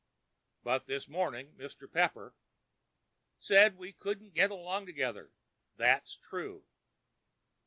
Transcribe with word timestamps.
"But 0.63 0.87
this 0.87 1.07
morning 1.07 1.53
Mr. 1.59 1.83
Pepper——" 1.87 2.33
"Said 3.37 3.77
we 3.77 3.91
couldn't 3.93 4.33
get 4.33 4.49
along 4.49 4.87
together. 4.87 5.31
That's 5.77 6.15
true." 6.15 6.65